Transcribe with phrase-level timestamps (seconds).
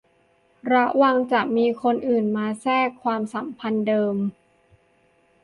[0.73, 4.15] ระวังจะมีคนอื่นมาแทรกความสัมพันธ์เดิม